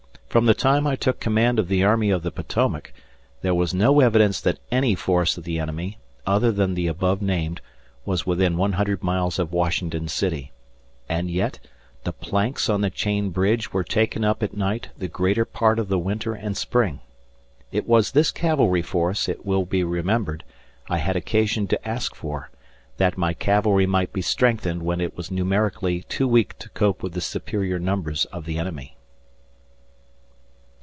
From 0.31 0.45
the 0.45 0.53
time 0.53 0.87
I 0.87 0.95
took 0.95 1.19
command 1.19 1.59
of 1.59 1.67
the 1.67 1.83
army 1.83 2.09
of 2.09 2.23
the 2.23 2.31
Potomac, 2.31 2.93
there 3.41 3.53
was 3.53 3.73
no 3.73 3.99
evidence 3.99 4.39
that 4.39 4.59
any 4.71 4.95
force 4.95 5.37
of 5.37 5.43
the 5.43 5.59
enemy, 5.59 5.97
other 6.25 6.53
than 6.53 6.73
the 6.73 6.87
above 6.87 7.21
named, 7.21 7.59
was 8.05 8.25
within 8.25 8.55
100 8.55 9.03
miles 9.03 9.39
of 9.39 9.51
Washington 9.51 10.07
City; 10.07 10.53
and 11.09 11.29
yet 11.29 11.59
the 12.05 12.13
planks 12.13 12.69
on 12.69 12.79
the 12.79 12.89
chain 12.89 13.31
bridge 13.31 13.73
were 13.73 13.83
taken 13.83 14.23
up 14.23 14.41
at 14.41 14.55
night 14.55 14.87
the 14.97 15.09
greater 15.09 15.43
part 15.43 15.77
of 15.77 15.89
the 15.89 15.99
winter 15.99 16.33
and 16.33 16.55
spring. 16.55 17.01
It 17.73 17.85
was 17.85 18.11
this 18.11 18.31
cavalry 18.31 18.81
force, 18.81 19.27
it 19.27 19.45
will 19.45 19.65
be 19.65 19.83
remembered, 19.83 20.45
I 20.89 20.99
had 20.99 21.17
occasion 21.17 21.67
to 21.67 21.85
ask 21.85 22.15
for, 22.15 22.49
that 22.95 23.17
my 23.17 23.33
cavalry 23.33 23.85
might 23.85 24.13
be 24.13 24.21
strengthened 24.21 24.81
when 24.83 25.01
it 25.01 25.17
was 25.17 25.29
numerically 25.29 26.03
too 26.03 26.25
weak 26.29 26.57
to 26.59 26.69
cope 26.69 27.03
with 27.03 27.11
the 27.15 27.19
superior 27.19 27.79
numbers 27.79 28.23
of 28.31 28.45
the 28.45 28.57
enemy. 28.57 28.95